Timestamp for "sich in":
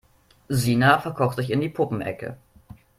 1.33-1.61